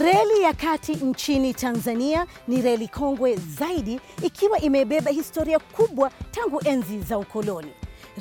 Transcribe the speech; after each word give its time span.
Reli 0.00 0.42
ya 0.42 0.52
kati 0.54 0.94
nchini 0.94 1.54
Tanzania 1.54 2.26
ni 2.48 2.62
reli 2.62 2.88
kongwe 2.88 3.36
zaidi 3.36 4.00
ikiwa 4.22 4.58
imebeba 4.60 5.10
historia 5.10 5.58
kubwa 5.58 6.10
tangu 6.30 6.60
enzi 6.64 6.98
za 7.00 7.18
ukoloni. 7.18 7.70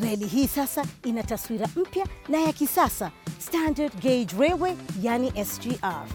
Reli 0.03 0.25
hii 0.27 0.47
sasa 0.47 0.85
ina 1.03 1.23
taswira 1.23 1.67
mpya 1.75 2.05
na 2.29 2.37
ya 2.41 2.53
kisasa, 2.53 3.11
Standard 3.39 3.93
Gauge 4.03 4.35
Railway 4.39 4.75
yani 5.01 5.45
SGR. 5.45 6.05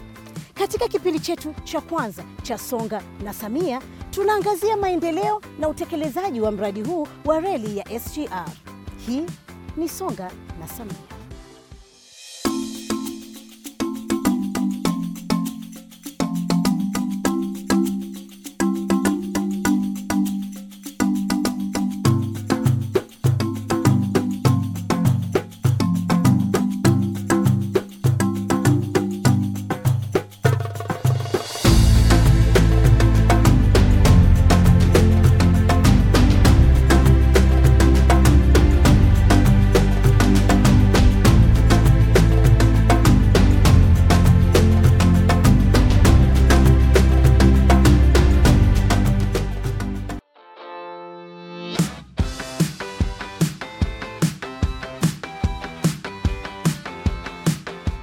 Katika 0.55 0.89
kipindi 0.89 1.21
chetu 1.21 1.55
cha 1.65 1.81
kwanza 1.81 2.25
cha 2.43 2.59
Songa 2.59 3.03
na 3.25 3.33
Samia, 3.33 3.81
tunaangazia 4.11 4.77
maendeleo 4.77 5.41
na 5.59 5.69
utekelezaji 5.69 6.41
wa 6.41 6.51
mradi 6.51 6.83
huu 6.83 7.07
wa 7.25 7.41
reli 7.41 7.79
ya 7.79 8.01
SGR. 8.01 8.49
Hii 9.07 9.23
ni 9.77 9.89
Songa 9.89 10.31
na 10.61 10.69
Samia. 10.69 11.10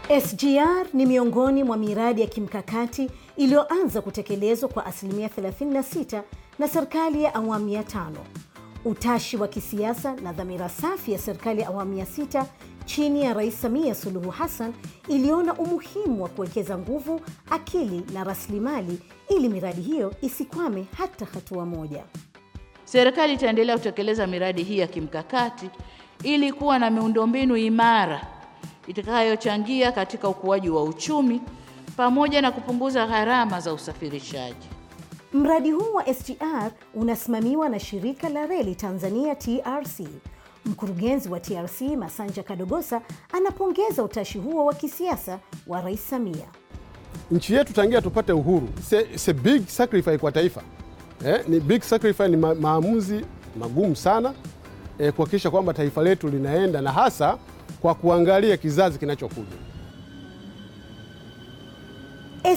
SGR 0.10 0.86
ni 0.94 1.06
miongoni 1.06 1.64
mwa 1.64 1.78
miradi 1.78 2.22
ya 2.22 2.28
kimkakati 2.28 3.10
iliyoanza 3.38 4.02
kutekelezwa 4.02 4.70
kwa 4.70 4.86
asilimia 4.86 5.28
36 5.28 6.22
na 6.60 6.68
serikali 6.68 7.24
ya 7.24 7.36
awamu 7.36 7.70
ya 7.70 7.84
tano. 7.84 8.20
Utashi 8.86 9.38
wa 9.38 9.48
kisiasa 9.48 10.16
na 10.16 10.34
dhamira 10.34 10.70
safi 10.70 11.12
ya 11.12 11.20
serikali 11.20 11.62
ya 11.62 11.68
awamu 11.68 11.98
ya 11.98 12.06
sita 12.06 12.46
chini 12.86 13.24
ya 13.24 13.34
Rais 13.34 13.62
Samia 13.62 13.96
Suluhu 13.96 14.30
Hassan 14.30 14.74
iliona 15.08 15.54
umuhimu 15.54 16.24
wa 16.24 16.30
kuwekeza 16.30 16.78
nguvu, 16.78 17.22
akili 17.50 18.04
na 18.14 18.24
rasilimali 18.24 19.00
ili 19.30 19.50
miradi 19.50 19.82
hiyo 19.82 20.14
isikwame 20.22 20.86
hata 20.98 21.26
hatua 21.26 21.66
moja. 21.66 22.04
Serikali 22.86 23.34
itaendelea 23.34 23.78
kutekeleza 23.78 24.28
miradi 24.28 24.64
hii 24.64 24.78
ya 24.78 24.88
kimkakati 24.88 25.70
ili 26.24 26.54
kuwa 26.54 26.80
na 26.80 26.90
miundombinu 26.90 27.58
imara 27.58 28.37
itakayochangia 28.88 29.92
katika 29.92 30.30
ukuaji 30.30 30.70
wa 30.70 30.84
uchumi 30.84 31.42
pamoja 31.98 32.42
na 32.42 32.52
kupunguza 32.52 33.08
gharama 33.08 33.60
za 33.60 33.74
usafirishaji. 33.74 34.68
Mradi 35.34 35.72
huu 35.72 35.94
wa 35.94 36.14
SGR 36.14 36.72
unasimamiwa 36.94 37.70
na 37.70 37.80
shirika 37.80 38.30
la 38.30 38.46
reli 38.46 38.76
Tanzania 38.76 39.36
TRC. 39.36 40.00
Mkurugenzi 40.66 41.30
wa 41.30 41.40
TRC 41.40 41.82
Masanja 41.82 42.44
Kadogosa 42.44 43.02
anapongeza 43.34 44.04
utashi 44.04 44.38
huo 44.38 44.66
wa 44.66 44.74
kisiasa 44.74 45.40
wa 45.68 45.82
Rais 45.82 46.10
Samia. 46.10 46.48
Nchi 47.32 47.54
yetu 47.54 47.74
tangia 47.74 48.02
tupate 48.02 48.32
uhuru, 48.34 48.70
it's 49.14 49.30
a 49.30 49.34
big 49.34 49.68
sacrifice 49.68 50.18
kwa 50.18 50.32
taifa 50.32 50.62
eh, 51.26 51.44
ni 51.48 51.60
big 51.60 51.82
sacrifice, 51.82 52.28
ni 52.30 52.38
ma 52.38 52.56
maamuzi 52.56 53.26
magumu 53.60 53.96
sana 53.96 54.34
eh, 55.00 55.14
kuhakikisha 55.14 55.52
kwamba 55.52 55.74
taifa 55.74 56.04
letu 56.04 56.28
linaenda 56.28 56.82
na 56.82 56.92
hasa 56.92 57.38
kwa 57.88 57.96
kuangalia 57.96 58.58
kizazi 58.58 59.00
kinachokuja. 59.00 59.58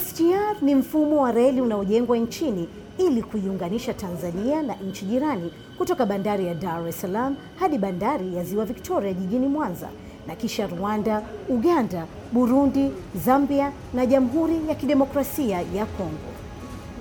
SGR 0.01 0.55
ni 0.61 0.75
mfumo 0.75 1.21
wa 1.21 1.31
reli 1.31 1.61
unaojengwa 1.61 2.17
nchini 2.17 2.67
ili 2.97 3.23
kuiunganisha 3.23 3.93
Tanzania 3.93 4.61
na 4.61 4.75
nchi 4.75 5.05
jirani 5.05 5.51
kutoka 5.77 6.05
bandari 6.05 6.47
ya 6.47 6.53
Dar 6.55 6.87
es 6.87 7.01
Salaam 7.01 7.35
hadi 7.59 7.77
bandari 7.77 8.35
ya 8.35 8.43
Ziwa 8.43 8.65
Victoria 8.65 9.13
jijini 9.13 9.47
Mwanza 9.47 9.89
na 10.27 10.35
kisha 10.35 10.67
Rwanda, 10.67 11.21
Uganda, 11.49 12.05
Burundi, 12.31 12.91
Zambia 13.25 13.71
na 13.93 14.05
Jamhuri 14.05 14.55
ya 14.69 14.75
Kidemokrasia 14.75 15.61
ya 15.75 15.85
Kongo. 15.85 16.30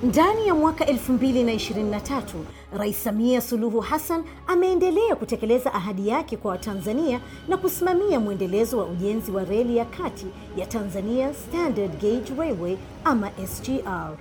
Ndani 0.03 0.47
ya 0.47 0.55
mwaka 0.55 0.85
2023 0.85 2.23
Rais 2.79 3.05
Samia 3.05 3.41
Suluhu 3.41 3.81
Hassan 3.81 4.25
ameendelea 4.47 5.17
kutekeleza 5.17 5.75
ahadi 5.75 6.09
yake 6.09 6.37
kwa 6.37 6.51
Watanzania 6.51 7.21
na 7.49 7.57
kusimamia 7.57 8.21
mwendelezo 8.21 8.79
wa 8.79 8.85
ujenzi 8.87 9.33
wa 9.33 9.45
reli 9.45 9.77
ya 9.77 9.85
kati 9.85 10.27
ya 10.57 10.67
Tanzania 10.67 11.35
Standard 11.35 12.01
Gauge 12.01 12.33
Railway 12.39 12.77
ama 13.05 13.31
SGR. 13.47 14.17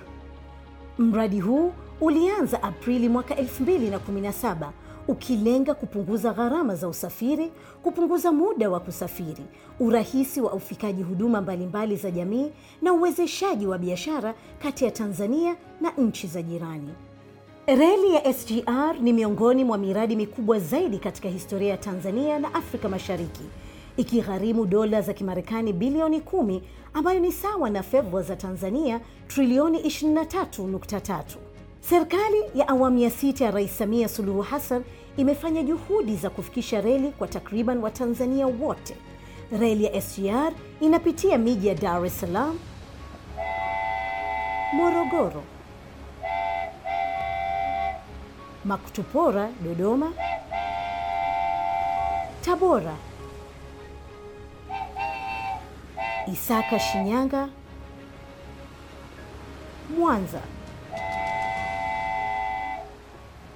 Mradi 0.98 1.40
huu 1.40 1.72
ulianza 2.00 2.62
Aprili 2.62 3.08
mwaka 3.08 3.34
2017 3.34 4.70
ukilenga 5.08 5.74
kupunguza 5.74 6.32
gharama 6.32 6.74
za 6.74 6.88
usafiri, 6.88 7.50
kupunguza 7.82 8.32
muda 8.32 8.70
wa 8.70 8.80
kusafiri, 8.80 9.44
urahisi 9.80 10.40
wa 10.40 10.52
ufikaji 10.52 11.02
huduma 11.02 11.40
mbalimbali 11.40 11.96
za 11.96 12.10
jamii 12.10 12.50
na 12.82 12.92
uwezeshaji 12.92 13.66
wa 13.66 13.78
biashara 13.78 14.34
kati 14.62 14.84
ya 14.84 14.90
Tanzania 14.90 15.56
na 15.80 15.90
nchi 15.90 16.26
za 16.26 16.42
jirani. 16.42 16.90
Reli 17.66 18.14
ya 18.14 18.32
SGR 18.34 18.96
ni 19.00 19.12
miongoni 19.12 19.64
mwa 19.64 19.78
miradi 19.78 20.16
mikubwa 20.16 20.58
zaidi 20.58 20.98
katika 20.98 21.28
historia 21.28 21.68
ya 21.70 21.76
Tanzania 21.76 22.38
na 22.38 22.54
Afrika 22.54 22.88
Mashariki, 22.88 23.42
ikigharimu 23.96 24.66
dola 24.66 25.02
za 25.02 25.12
Kimarekani 25.12 25.72
bilioni 25.72 26.20
kumi 26.20 26.62
ambayo 26.94 27.20
ni 27.20 27.32
sawa 27.32 27.70
na 27.70 27.82
fedha 27.82 28.22
za 28.22 28.36
Tanzania 28.36 29.00
trilioni 29.28 29.78
23.3. 29.78 31.49
Serikali 31.80 32.42
ya 32.54 32.68
awamu 32.68 32.98
ya 32.98 33.10
sita 33.10 33.44
ya 33.44 33.50
Rais 33.50 33.78
Samia 33.78 34.08
Suluhu 34.08 34.42
Hassan 34.42 34.84
imefanya 35.16 35.62
juhudi 35.62 36.16
za 36.16 36.30
kufikisha 36.30 36.80
reli 36.80 37.10
kwa 37.10 37.28
takriban 37.28 37.78
Watanzania 37.78 38.46
wote. 38.46 38.96
Reli 39.60 39.84
ya 39.84 40.02
SGR 40.02 40.52
inapitia 40.80 41.38
miji 41.38 41.66
ya 41.68 41.74
Dar 41.74 42.06
es 42.06 42.20
Salaam, 42.20 42.58
Morogoro, 44.72 45.42
Makutupora 48.64 49.48
Dodoma, 49.64 50.12
Tabora, 52.44 52.94
Isaka 56.32 56.78
Shinyanga, 56.78 57.48
Mwanza, 59.98 60.40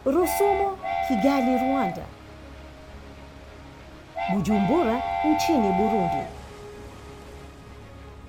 Rusumo 0.06 0.78
Kigali 1.09 1.59
Rwanda, 1.59 2.03
Bujumbura 4.34 5.03
nchini 5.34 5.72
Burundi, 5.72 6.25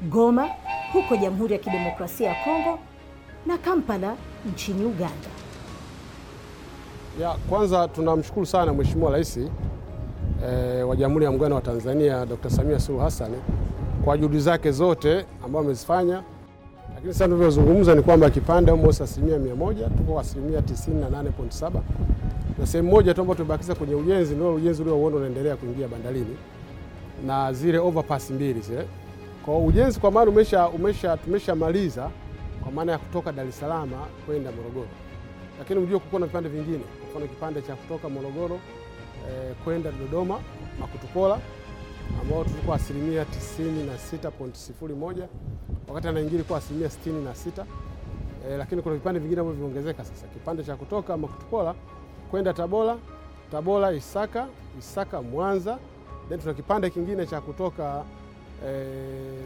Goma 0.01 0.49
huko 0.93 1.15
Jamhuri 1.15 1.53
ya 1.53 1.59
Kidemokrasia 1.59 2.29
ya 2.29 2.35
Kongo 2.43 2.79
na 3.45 3.57
Kampala 3.57 4.15
nchini 4.53 4.85
Uganda. 4.85 5.27
Ya, 7.21 7.29
kwanza 7.49 7.87
tunamshukuru 7.87 8.45
sana 8.45 8.73
Mheshimiwa 8.73 9.11
Rais 9.11 9.37
e, 10.47 10.83
wa 10.83 10.95
Jamhuri 10.95 11.25
ya 11.25 11.31
Muungano 11.31 11.55
wa 11.55 11.61
Tanzania 11.61 12.25
Dr. 12.25 12.49
Samia 12.49 12.79
Suluhu 12.79 13.03
Hassan 13.03 13.31
kwa 14.05 14.17
juhudi 14.17 14.39
zake 14.39 14.71
zote 14.71 15.25
ambazo 15.45 15.65
amezifanya, 15.65 16.23
lakini 17.05 17.13
sasa 17.13 17.25
tunavyozungumza 17.25 17.95
ni 17.95 18.01
kwamba 18.01 18.29
kipande 18.29 18.71
almost 18.71 19.01
asilimia 19.01 19.39
mia 19.39 19.55
moja 19.55 19.89
tuko 19.89 20.19
asilimia 20.19 20.59
98.7 20.59 21.71
na 22.59 22.65
sehemu 22.67 22.89
moja 22.89 23.13
tu 23.13 23.21
ambayo 23.21 23.35
tumebakiza 23.35 23.75
kwenye 23.75 23.95
ujenzi 23.95 24.35
ndio 24.35 24.53
ujenzi 24.53 24.81
uliouona 24.81 25.15
unaendelea 25.15 25.55
kuingia 25.55 25.87
bandarini 25.87 26.37
na 27.25 27.53
zile 27.53 27.77
overpass 27.79 28.29
mbili 28.31 28.59
zile. 28.61 28.85
Kwa 29.45 29.57
ujenzi 29.59 29.99
kwa 29.99 30.11
maana 30.11 30.31
umesha, 30.31 30.67
umesha 30.69 31.17
tumeshamaliza 31.17 32.09
kwa 32.63 32.71
maana 32.71 32.91
ya 32.91 32.97
kutoka 32.97 33.31
Dar 33.31 33.47
es 33.47 33.59
Salaam 33.59 33.89
kwenda 34.25 34.51
Morogoro, 34.51 34.87
lakini 35.59 35.79
ujue 35.79 35.99
kuko 35.99 36.19
na 36.19 36.25
vipande 36.25 36.49
vingine, 36.49 36.83
mfano 37.09 37.27
kipande 37.27 37.61
cha 37.61 37.75
kutoka 37.75 38.09
Morogoro 38.09 38.55
eh, 38.55 39.55
kwenda 39.63 39.91
Dodoma 39.91 40.39
Makutupola 40.79 41.39
ambao 42.21 42.43
tulikuwa 42.43 42.75
asilimia 42.75 43.23
96.01 43.23 45.27
wakati 45.87 46.07
anaingia 46.07 46.33
ilikuwa 46.35 46.59
asilimia 46.59 46.87
66 46.87 47.65
E, 48.49 48.57
lakini 48.57 48.81
kuna 48.81 48.95
vipande 48.95 49.19
vingine 49.19 49.41
ambavyo 49.41 49.65
vimeongezeka 49.65 50.05
sasa, 50.05 50.27
kipande 50.27 50.63
cha 50.63 50.75
kutoka 50.75 51.17
Makutupola 51.17 51.75
kwenda 52.31 52.53
Tabora, 52.53 52.97
Tabora 53.51 53.91
Isaka, 53.91 54.47
Isaka 54.79 55.21
Mwanza, 55.21 55.77
then 56.29 56.39
tuna 56.39 56.53
kipande 56.53 56.89
kingine 56.89 57.25
cha 57.25 57.41
kutoka 57.41 58.03
e, 58.67 58.85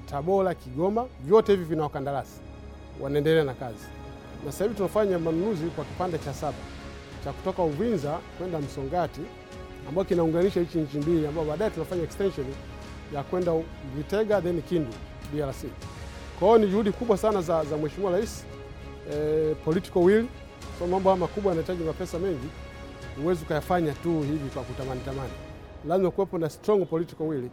Tabora, 0.10 0.54
Kigoma, 0.56 1.06
vyote 1.26 1.52
hivi 1.52 1.64
vina 1.64 1.84
wakandarasi. 1.84 2.40
Wanaendelea 3.02 3.44
na 3.44 3.54
kazi, 3.54 3.86
na 4.46 4.52
sasa 4.52 4.64
hivi 4.64 4.76
tunafanya 4.76 5.20
manunuzi 5.20 5.66
kwa 5.66 5.86
kipande 5.86 6.18
cha 6.18 6.34
saba. 6.34 6.58
Cha 7.24 7.34
kutoka 7.34 7.64
Uvinza 7.64 8.18
kwenda 8.38 8.60
Msongati 8.60 9.22
ambao 9.88 10.04
kinaunganisha 10.04 10.60
hichi 10.60 10.78
nchi 10.78 10.98
mbili, 10.98 11.28
ambao 11.28 11.46
baadaye 11.46 11.72
tunafanya 11.72 12.04
extension 12.04 12.48
ya 13.16 13.24
kwenda 13.24 13.52
Vitega 13.98 14.42
then 14.42 14.62
Kindu 14.62 14.92
DRC. 15.34 15.66
Kwa 16.40 16.48
hiyo 16.48 16.58
ni 16.60 16.68
juhudi 16.72 16.92
kubwa 16.92 17.18
sana 17.18 17.42
za, 17.42 17.64
za 17.66 17.78
Mheshimiwa 17.78 18.12
Rais 18.12 18.46
eh, 19.14 19.56
political 19.66 20.00
will. 20.00 20.26
So 20.80 20.88
mambo 20.88 21.10
haya 21.10 21.20
makubwa 21.20 21.50
yanahitaji 21.52 21.84
mapesa 21.84 22.20
mengi, 22.20 22.48
huwezi 23.22 23.44
ukayafanya 23.46 23.94
tu 23.94 24.22
hivi 24.22 24.50
kwa 24.54 24.64
kutamani 24.64 25.02
tamani, 25.06 25.34
lazima 25.88 26.12
kuwepo 26.12 26.38
na 26.38 26.50
strong 26.50 26.86
political 26.86 27.24
will 27.24 27.50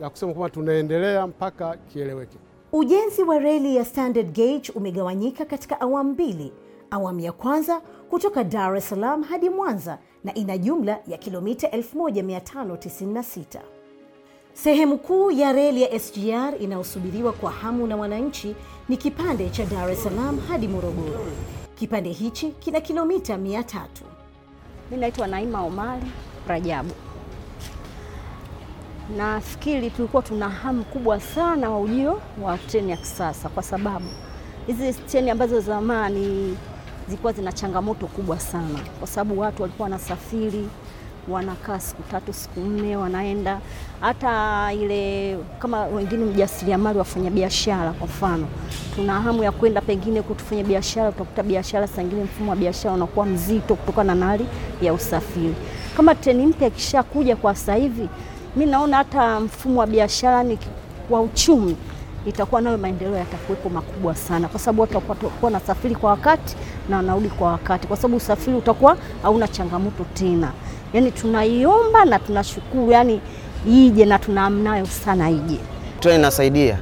ya 0.00 0.10
kusema 0.10 0.32
kwamba 0.32 0.50
tunaendelea 0.50 1.26
mpaka 1.26 1.76
kieleweke. 1.92 2.36
Ujenzi 2.72 3.22
wa 3.22 3.38
reli 3.38 3.76
ya 3.76 3.84
standard 3.84 4.32
gauge 4.36 4.72
umegawanyika 4.74 5.44
katika 5.44 5.80
awamu 5.80 6.12
mbili. 6.12 6.52
Awamu 6.94 7.20
ya 7.20 7.32
kwanza 7.32 7.80
kutoka 8.10 8.44
Dar 8.44 8.76
es 8.76 8.88
Salaam 8.88 9.22
hadi 9.22 9.50
Mwanza 9.50 9.98
na 10.24 10.34
ina 10.34 10.58
jumla 10.58 10.98
ya 11.06 11.18
kilomita 11.18 11.68
1596. 11.68 13.60
Sehemu 14.52 14.98
kuu 14.98 15.30
ya 15.30 15.52
reli 15.52 15.82
ya 15.82 16.00
SGR 16.00 16.54
inayosubiriwa 16.62 17.32
kwa 17.32 17.50
hamu 17.50 17.86
na 17.86 17.96
wananchi 17.96 18.56
ni 18.88 18.96
kipande 18.96 19.50
cha 19.50 19.64
Dar 19.66 19.90
es 19.90 20.02
Salaam 20.02 20.38
hadi 20.40 20.68
Morogoro. 20.68 21.26
Kipande 21.74 22.10
hichi 22.10 22.50
kina 22.50 22.80
kilomita 22.80 23.36
300. 23.36 23.80
Mimi 24.90 25.00
naitwa 25.00 25.26
Naima 25.26 25.62
Omari 25.62 26.06
Rajabu. 26.48 26.94
Nafikiri 29.16 29.90
tulikuwa 29.90 30.22
tuna 30.22 30.48
hamu 30.48 30.84
kubwa 30.84 31.20
sana 31.20 31.70
wa 31.70 31.80
ujio 31.80 32.20
wa 32.42 32.58
treni 32.58 32.90
ya 32.90 32.96
kisasa, 32.96 33.48
kwa 33.48 33.62
sababu 33.62 34.06
hizi 34.66 34.92
treni 34.92 35.30
ambazo 35.30 35.60
zamani 35.60 36.56
zilikuwa 37.08 37.32
zina 37.32 37.52
changamoto 37.52 38.06
kubwa 38.06 38.40
sana, 38.40 38.78
kwa 38.98 39.08
sababu 39.08 39.40
watu 39.40 39.62
walikuwa 39.62 39.84
wanasafiri 39.84 40.68
wanakaa 41.28 41.78
siku 41.80 42.02
tatu 42.02 42.32
siku 42.32 42.60
nne 42.60 42.96
wanaenda. 42.96 43.60
Hata 44.00 44.72
ile 44.72 45.36
kama 45.58 45.84
wengine 45.86 46.24
mjasiriamali, 46.24 46.98
wafanya 46.98 47.30
biashara, 47.30 47.92
kwa 47.92 48.06
mfano, 48.06 48.46
tuna 48.94 49.20
hamu 49.20 49.44
ya 49.44 49.52
kwenda 49.52 49.80
pengine 49.80 50.22
kutufanya 50.22 50.64
biashara, 50.64 51.08
utakuta 51.08 51.42
biashara 51.42 51.86
saa 51.86 52.02
ingine 52.02 52.24
mfumo 52.24 52.50
wa 52.50 52.56
biashara 52.56 52.94
unakuwa 52.94 53.26
mzito 53.26 53.74
kutokana 53.74 54.14
na 54.14 54.26
hali 54.26 54.46
ya 54.82 54.92
usafiri. 54.94 55.54
Kama 55.96 56.14
treni 56.14 56.46
mpya 56.46 56.68
ikishakuja 56.68 57.36
kwa 57.36 57.54
sasa 57.54 57.74
hivi, 57.74 58.08
mi 58.56 58.66
naona 58.66 58.96
hata 58.96 59.40
mfumo 59.40 59.80
wa 59.80 59.86
biashara 59.86 60.42
ni 60.42 60.58
wa 61.10 61.20
uchumi 61.20 61.76
itakuwa 62.26 62.60
nayo 62.60 62.78
maendeleo 62.78 63.16
yatakuwepo 63.16 63.68
makubwa 63.68 64.14
sana, 64.14 64.48
kwa 64.48 64.60
sababu 64.60 64.80
watu 64.82 65.02
watakuwa 65.08 65.50
nasafiri 65.50 65.94
kwa 65.94 66.10
wakati 66.10 66.56
na 66.88 66.96
wanarudi 66.96 67.28
kwa 67.28 67.48
wakati, 67.52 67.86
kwa 67.86 67.96
sababu 67.96 68.16
usafiri 68.16 68.56
utakuwa 68.56 68.96
hauna 69.22 69.48
changamoto 69.48 70.04
tena. 70.14 70.52
Yani 70.92 71.10
tunaiomba 71.10 72.04
na 72.04 72.18
tunashukuru, 72.18 72.92
yani 72.92 73.20
ije 73.68 74.04
na 74.04 74.18
tunaamnayo 74.18 74.86
sana 74.86 75.30
ije. 75.30 75.58
Treni 76.00 76.18
inasaidia, 76.18 76.78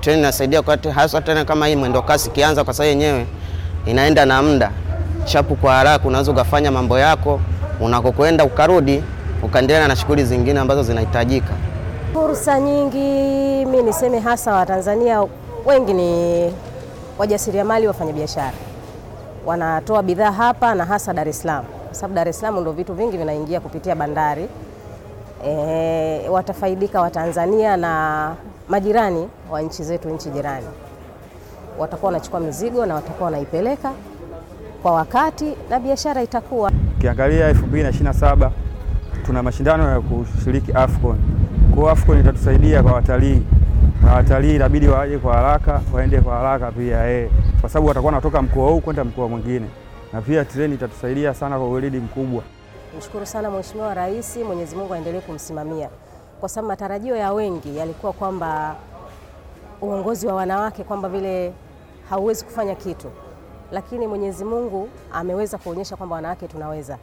treni 0.00 0.18
inasaidia 0.18 0.62
kwa 0.62 0.78
hasa 0.94 1.20
tena 1.20 1.44
kama 1.44 1.66
hii 1.66 1.76
mwendo 1.76 2.02
kasi 2.02 2.30
kianza, 2.30 2.64
kwa 2.64 2.74
sababu 2.74 2.90
yenyewe 2.90 3.26
inaenda 3.86 4.26
na 4.26 4.42
muda 4.42 4.70
chapu 5.24 5.56
kwa 5.56 5.74
haraka, 5.74 6.08
unaweza 6.08 6.32
ukafanya 6.32 6.70
mambo 6.70 6.98
yako 6.98 7.40
unakokwenda 7.80 8.44
ukarudi 8.44 9.02
ukaendelea 9.42 9.88
na 9.88 9.96
shughuli 9.96 10.24
zingine 10.24 10.60
ambazo 10.60 10.82
zinahitajika. 10.82 11.52
Fursa 12.14 12.60
nyingi, 12.60 13.64
mi 13.66 13.82
niseme 13.82 14.18
hasa 14.18 14.54
Watanzania 14.54 15.26
wengi 15.66 15.94
ni 15.94 16.52
wajasiriamali, 17.18 17.86
wafanyabiashara, 17.86 18.52
wanatoa 19.46 20.02
bidhaa 20.02 20.32
hapa 20.32 20.74
na 20.74 20.84
hasa 20.84 21.12
Dar 21.14 21.28
es 21.28 21.40
Salaam, 21.42 21.64
kwa 21.86 21.94
sababu 21.94 22.14
Dar 22.14 22.28
es 22.28 22.40
Salaam 22.40 22.60
ndio 22.60 22.72
vitu 22.72 22.94
vingi 22.94 23.16
vinaingia 23.16 23.60
kupitia 23.60 23.94
bandari. 23.94 24.48
E, 25.46 26.28
watafaidika 26.28 27.00
Watanzania 27.00 27.76
na 27.76 28.34
majirani 28.68 29.28
wa 29.50 29.62
nchi 29.62 29.84
zetu, 29.84 30.08
nchi 30.08 30.30
jirani 30.30 30.66
watakuwa 31.78 32.12
wanachukua 32.12 32.40
mizigo 32.40 32.86
na 32.86 32.94
watakuwa 32.94 33.24
wanaipeleka 33.24 33.92
kwa 34.82 34.92
wakati 34.92 35.52
na 35.70 35.80
biashara 35.80 36.22
itakuwa. 36.22 36.70
Ukiangalia 36.98 37.52
2027 37.52 38.50
tuna 39.26 39.42
mashindano 39.42 39.90
ya 39.90 40.00
kushiriki 40.00 40.72
AFCON. 40.72 41.16
Kwa 41.74 41.92
AFCON 41.92 42.20
itatusaidia 42.20 42.82
kwa 42.82 42.92
watalii, 42.92 43.42
na 44.04 44.14
watalii 44.14 44.54
itabidi 44.56 44.88
waje 44.88 45.18
kwa 45.18 45.34
haraka, 45.34 45.80
waende 45.94 46.20
kwa 46.20 46.36
haraka 46.36 46.72
pia 46.72 47.10
eh, 47.10 47.30
kwa 47.60 47.68
sababu 47.70 47.88
watakuwa 47.88 48.12
wanatoka 48.12 48.42
mkoa 48.42 48.70
huu 48.70 48.80
kwenda 48.80 49.04
mkoa 49.04 49.28
mwingine, 49.28 49.66
na 50.12 50.22
pia 50.22 50.44
treni 50.44 50.74
itatusaidia 50.74 51.34
sana 51.34 51.58
kwa 51.58 51.68
weledi 51.70 51.98
mkubwa. 51.98 52.42
Mshukuru 52.98 53.26
sana 53.26 53.50
Mheshimiwa 53.50 53.94
Rais, 53.94 54.36
Mwenyezi 54.36 54.76
Mungu 54.76 54.94
aendelee 54.94 55.20
kumsimamia, 55.20 55.88
kwa 56.40 56.48
sababu 56.48 56.68
matarajio 56.68 57.16
ya 57.16 57.32
wengi 57.32 57.76
yalikuwa 57.76 58.12
kwamba 58.12 58.76
uongozi 59.82 60.26
wa 60.26 60.34
wanawake 60.34 60.84
kwamba 60.84 61.08
vile 61.08 61.52
hauwezi 62.10 62.44
kufanya 62.44 62.74
kitu, 62.74 63.10
lakini 63.72 64.06
Mwenyezi 64.06 64.44
Mungu 64.44 64.88
ameweza 65.12 65.58
kuonyesha 65.58 65.96
kwamba 65.96 66.14
wanawake 66.16 66.48
tunaweza, 66.48 66.98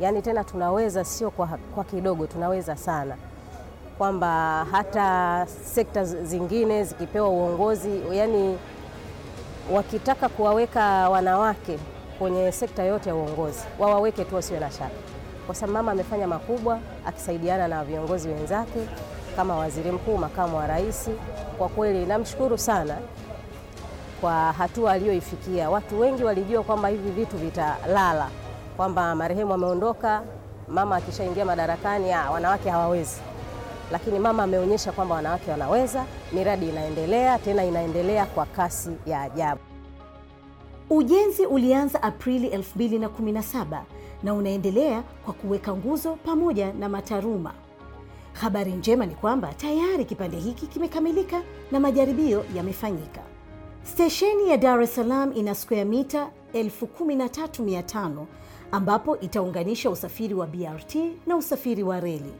yaani 0.00 0.22
tena 0.22 0.44
tunaweza, 0.44 1.04
sio 1.04 1.30
kwa, 1.30 1.46
kwa 1.74 1.84
kidogo, 1.84 2.26
tunaweza 2.26 2.76
sana, 2.76 3.16
kwamba 3.98 4.66
hata 4.70 5.46
sekta 5.64 6.04
zingine 6.04 6.84
zikipewa 6.84 7.28
uongozi, 7.28 8.00
yani 8.12 8.58
wakitaka 9.72 10.28
kuwaweka 10.28 11.08
wanawake 11.10 11.78
kwenye 12.18 12.52
sekta 12.52 12.82
yote 12.84 13.08
ya 13.08 13.14
uongozi 13.14 13.60
wawaweke 13.78 14.24
tu, 14.24 14.34
wasiwe 14.34 14.60
na 14.60 14.70
shaka, 14.70 14.90
kwa 15.46 15.54
sababu 15.54 15.72
mama 15.72 15.92
amefanya 15.92 16.26
makubwa 16.26 16.78
akisaidiana 17.06 17.68
na 17.68 17.84
viongozi 17.84 18.28
wenzake 18.28 18.88
kama 19.36 19.56
waziri 19.56 19.90
mkuu, 19.92 20.16
makamu 20.18 20.56
wa 20.56 20.66
rais. 20.66 21.10
Kwa 21.58 21.68
kweli 21.68 22.06
namshukuru 22.06 22.58
sana 22.58 22.96
kwa 24.20 24.52
hatua 24.52 24.92
aliyoifikia. 24.92 25.70
Watu 25.70 26.00
wengi 26.00 26.24
walijua 26.24 26.62
kwamba 26.62 26.88
hivi 26.88 27.10
vitu 27.10 27.36
vitalala, 27.36 28.28
kwamba 28.76 29.14
marehemu 29.14 29.54
ameondoka, 29.54 30.22
mama 30.68 30.96
akishaingia 30.96 31.44
madarakani 31.44 32.10
ya, 32.10 32.30
wanawake 32.30 32.70
hawawezi, 32.70 33.20
lakini 33.92 34.18
mama 34.18 34.42
ameonyesha 34.42 34.92
kwamba 34.92 35.14
wanawake 35.14 35.50
wanaweza. 35.50 36.04
Miradi 36.32 36.68
inaendelea 36.68 37.38
tena, 37.38 37.64
inaendelea 37.64 38.26
kwa 38.26 38.46
kasi 38.46 38.90
ya 39.06 39.20
ajabu. 39.22 39.60
Ujenzi 40.90 41.46
ulianza 41.46 42.02
Aprili 42.02 42.48
2017 42.48 43.82
na 44.22 44.34
unaendelea 44.34 45.02
kwa 45.24 45.34
kuweka 45.34 45.74
nguzo 45.74 46.12
pamoja 46.16 46.72
na 46.72 46.88
mataruma. 46.88 47.52
Habari 48.32 48.72
njema 48.72 49.06
ni 49.06 49.14
kwamba 49.14 49.54
tayari 49.54 50.04
kipande 50.04 50.36
hiki 50.36 50.66
kimekamilika 50.66 51.42
na 51.72 51.80
majaribio 51.80 52.44
yamefanyika. 52.56 53.20
Stesheni 53.82 54.50
ya 54.50 54.56
Dar 54.56 54.82
es 54.82 54.94
Salaam 54.94 55.32
ina 55.36 55.54
square 55.54 55.84
mita 55.84 56.30
13500 56.54 58.24
ambapo 58.72 59.20
itaunganisha 59.20 59.90
usafiri 59.90 60.34
wa 60.34 60.46
BRT 60.46 60.94
na 61.26 61.36
usafiri 61.36 61.82
wa 61.82 62.00
reli. 62.00 62.32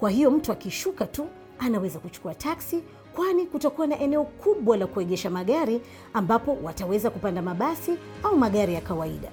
Kwa 0.00 0.10
hiyo 0.10 0.30
mtu 0.30 0.52
akishuka 0.52 1.06
tu 1.06 1.26
anaweza 1.58 1.98
kuchukua 1.98 2.34
taksi, 2.34 2.82
kwani 3.14 3.46
kutakuwa 3.46 3.86
na 3.86 3.98
eneo 3.98 4.24
kubwa 4.24 4.76
la 4.76 4.86
kuegesha 4.86 5.30
magari 5.30 5.80
ambapo 6.14 6.58
wataweza 6.62 7.10
kupanda 7.10 7.42
mabasi 7.42 7.92
au 8.22 8.36
magari 8.38 8.74
ya 8.74 8.80
kawaida. 8.80 9.28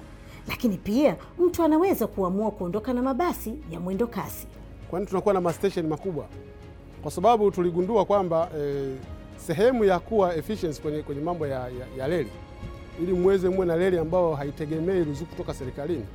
Lakini 0.48 0.76
pia 0.76 1.16
mtu 1.38 1.62
anaweza 1.62 2.06
kuamua 2.06 2.50
kuondoka 2.50 2.92
na 2.94 3.02
mabasi 3.02 3.54
ya 3.70 3.80
mwendo 3.80 4.06
kasi. 4.06 4.46
Kwani 4.90 5.06
tunakuwa 5.06 5.34
na 5.34 5.40
mastesheni 5.40 5.88
makubwa, 5.88 6.26
kwa 7.02 7.10
sababu 7.10 7.50
tuligundua 7.50 8.04
kwamba 8.04 8.50
eh, 8.58 8.96
sehemu 9.36 9.84
ya 9.84 9.98
kuwa 9.98 10.36
efficiency 10.36 10.82
kwenye, 10.82 11.02
kwenye 11.02 11.20
mambo 11.20 11.46
ya, 11.46 11.58
ya, 11.60 11.86
ya 11.98 12.06
reli 12.06 12.30
ili 13.02 13.12
muweze 13.12 13.48
muwe 13.48 13.66
na 13.66 13.76
reli 13.76 13.98
ambayo 13.98 14.34
haitegemei 14.34 15.04
ruzuku 15.04 15.30
kutoka 15.30 15.54
serikalini, 15.54 16.06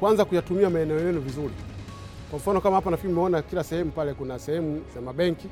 kwanza 0.00 0.24
kuyatumia 0.24 0.70
maeneo 0.70 1.00
yenu 1.00 1.20
vizuri. 1.20 1.54
Kwa 2.34 2.38
mfano 2.40 2.60
kama 2.60 2.76
hapa 2.76 2.90
nafikiri 2.90 3.12
umeona 3.12 3.42
kila 3.42 3.64
sehemu 3.64 3.90
pale, 3.90 4.14
kuna 4.14 4.38
sehemu 4.38 4.82
za 4.94 5.00
mabenki, 5.00 5.48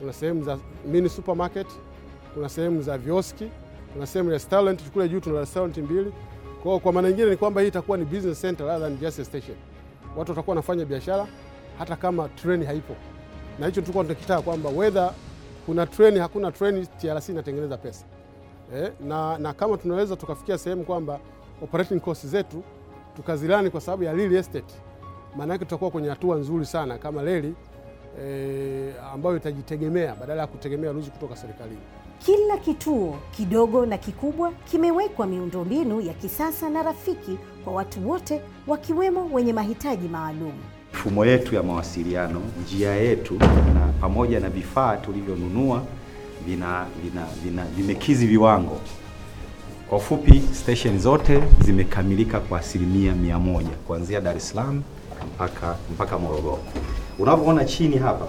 kuna 0.00 0.12
sehemu 0.12 0.44
za 0.44 0.58
mini 0.86 1.08
supermarket, 1.08 1.66
kuna 2.34 2.48
sehemu 2.48 2.82
za 2.82 2.98
vioski, 2.98 3.50
kuna 3.92 4.06
sehemu 4.06 4.30
restaurant. 4.30 4.90
Kule 4.90 5.08
juu 5.08 5.20
tuna 5.20 5.40
restaurant 5.40 5.78
mbili. 5.78 6.12
Kwa 6.62 6.80
kwa 6.80 6.92
maana 6.92 7.08
nyingine 7.08 7.30
ni 7.30 7.36
kwamba 7.36 7.60
hii 7.60 7.68
itakuwa 7.68 7.98
ni 7.98 8.04
business 8.04 8.40
center 8.40 8.66
rather 8.66 8.88
than 8.88 8.98
just 8.98 9.18
a 9.18 9.24
station. 9.24 9.56
Watu 10.16 10.30
watakuwa 10.32 10.52
wanafanya 10.52 10.84
biashara 10.84 11.26
hata 11.78 11.96
kama 11.96 12.28
treni 12.28 12.64
haipo, 12.66 12.94
na 13.58 13.66
hicho 13.66 13.80
tulikuwa 13.80 14.04
tunakitaka 14.04 14.42
kwamba 14.42 14.70
whether 14.70 15.12
kuna 15.66 15.86
treni 15.86 16.18
hakuna 16.18 16.52
treni, 16.52 16.86
TRC 16.86 17.28
inatengeneza 17.28 17.76
pesa 17.76 18.04
eh, 18.74 18.92
na, 19.00 19.38
na 19.38 19.52
kama 19.52 19.76
tunaweza 19.76 20.16
tukafikia 20.16 20.58
sehemu 20.58 20.84
kwamba 20.84 21.20
operating 21.62 22.00
costs 22.00 22.26
zetu 22.26 22.62
tukazilani 23.16 23.70
kwa 23.70 23.80
sababu 23.80 24.02
ya 24.04 24.12
real 24.12 24.34
estate, 24.34 24.74
maana 25.36 25.52
yake 25.52 25.64
tutakuwa 25.64 25.90
kwenye 25.90 26.08
hatua 26.08 26.36
nzuri 26.36 26.66
sana 26.66 26.98
kama 26.98 27.22
reli 27.22 27.54
e, 28.24 28.92
ambayo 29.14 29.36
itajitegemea 29.36 30.14
badala 30.14 30.40
ya 30.40 30.46
kutegemea 30.46 30.92
ruzuku 30.92 31.14
kutoka 31.18 31.36
serikalini. 31.36 31.80
Kila 32.26 32.56
kituo 32.56 33.16
kidogo 33.36 33.86
na 33.86 33.98
kikubwa 33.98 34.52
kimewekwa 34.70 35.26
miundombinu 35.26 36.00
ya 36.00 36.14
kisasa 36.14 36.70
na 36.70 36.82
rafiki 36.82 37.38
kwa 37.64 37.72
watu 37.72 38.08
wote 38.10 38.40
wakiwemo 38.66 39.28
wenye 39.32 39.52
mahitaji 39.52 40.08
maalum. 40.08 40.52
Mifumo 40.92 41.26
yetu 41.26 41.54
ya 41.54 41.62
mawasiliano, 41.62 42.42
njia 42.62 42.94
yetu 42.94 43.34
na 43.74 43.92
pamoja 44.00 44.40
na 44.40 44.48
vifaa 44.48 44.96
tulivyonunua 44.96 45.82
vina, 46.46 46.86
vina, 47.04 47.26
vina, 47.44 47.64
vimekizi 47.64 48.26
viwango. 48.26 48.80
Kwa 49.88 49.98
ufupi, 49.98 50.42
stesheni 50.52 50.98
zote 50.98 51.42
zimekamilika 51.64 52.40
kwa 52.40 52.58
asilimia 52.58 53.12
mia 53.14 53.38
moja 53.38 53.68
kuanzia 53.86 54.20
Dar 54.20 54.36
es 54.36 54.48
Salaam 54.48 54.82
mpaka 55.26 55.76
mpaka 55.92 56.18
Morogoro. 56.18 56.58
Unavyoona 57.18 57.64
chini 57.64 57.96
hapa, 57.98 58.26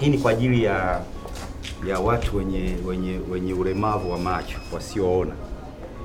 hii 0.00 0.10
ni 0.10 0.18
kwa 0.18 0.30
ajili 0.32 0.64
ya 0.64 1.00
ya 1.88 1.98
watu 2.00 2.36
wenye 2.36 2.74
wenye 2.86 3.20
wenye 3.30 3.52
ulemavu 3.54 4.10
wa 4.12 4.18
macho 4.18 4.58
wasioona. 4.72 5.32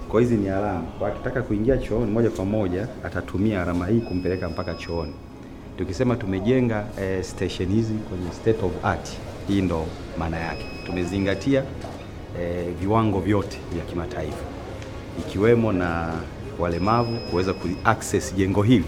Kwa 0.10 0.22
hizi 0.22 0.36
ni 0.36 0.50
alama, 0.50 0.82
kwa 1.00 1.08
akitaka 1.08 1.42
kuingia 1.42 1.78
chooni 1.78 2.12
moja 2.12 2.30
kwa 2.30 2.46
moja 2.46 2.88
atatumia 3.04 3.62
alama 3.62 3.88
hii 3.88 4.00
kumpeleka 4.00 4.50
mpaka 4.50 4.74
chooni. 4.74 5.14
Tukisema 5.78 6.16
tumejenga 6.16 6.86
eh, 7.02 7.24
station 7.24 7.70
hizi 7.70 7.94
kwenye 7.94 8.32
state 8.32 8.64
of 8.64 8.72
art, 8.86 9.10
hii 9.48 9.62
ndo 9.62 9.86
maana 10.20 10.38
yake. 10.40 10.66
Tumezingatia 10.86 11.64
eh, 12.42 12.66
viwango 12.80 13.20
vyote 13.20 13.58
vya 13.74 13.84
kimataifa 13.86 14.46
ikiwemo 15.20 15.72
na 15.72 16.14
walemavu 16.60 17.18
kuweza 17.30 17.54
kuaccess 17.54 18.36
jengo 18.36 18.64
hili 18.64 18.86